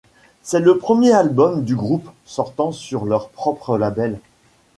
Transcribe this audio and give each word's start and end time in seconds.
C'est 0.41 0.61
le 0.61 0.79
premier 0.79 1.11
album 1.11 1.63
du 1.63 1.75
groupe 1.75 2.09
sortant 2.25 2.71
sur 2.71 3.05
leur 3.05 3.29
propre 3.29 3.77
label. 3.77 4.19